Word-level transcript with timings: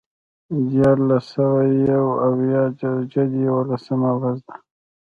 د 0.51 0.53
دیارلس 0.71 1.23
سوه 1.33 1.61
یو 1.93 2.05
اویا 2.27 2.63
د 2.79 2.81
جدې 3.11 3.39
یوولسمه 3.47 4.09
ورځ 4.17 4.37
ده. 4.47 4.55